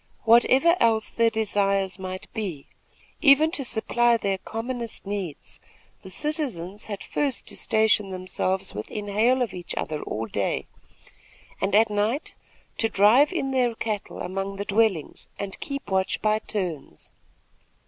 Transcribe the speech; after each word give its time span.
Whatever 0.23 0.75
else 0.79 1.11
their 1.11 1.29
desires 1.29 1.99
might 1.99 2.25
be, 2.33 2.65
even 3.21 3.51
to 3.51 3.63
supply 3.63 4.17
their 4.17 4.39
commonest 4.39 5.05
needs, 5.05 5.59
the 6.01 6.09
citizens 6.09 6.85
had 6.85 7.03
first 7.03 7.45
to 7.49 7.55
station 7.55 8.09
themselves 8.09 8.73
within 8.73 9.09
hail 9.09 9.43
of 9.43 9.53
each 9.53 9.75
other 9.75 10.01
all 10.01 10.25
day, 10.25 10.65
and 11.61 11.75
at 11.75 11.91
night 11.91 12.33
to 12.79 12.89
drive 12.89 13.31
in 13.31 13.51
their 13.51 13.75
cattle 13.75 14.21
among 14.21 14.55
the 14.55 14.65
dwellings 14.65 15.27
and 15.37 15.59
keep 15.59 15.91
watch 15.91 16.19
by 16.19 16.39
turns. 16.39 17.11